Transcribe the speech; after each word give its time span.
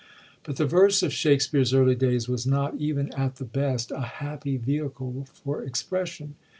But 0.41 0.55
the 0.55 0.65
verse 0.65 1.03
of 1.03 1.13
Shak 1.13 1.41
spere's 1.41 1.75
early 1.75 1.93
days 1.93 2.27
was 2.27 2.47
not, 2.47 2.73
even 2.77 3.13
at 3.13 3.35
the 3.35 3.45
best, 3.45 3.91
a 3.91 4.01
happy 4.01 4.57
vehicle 4.57 5.27
for 5.31 5.61
expression. 5.61 6.33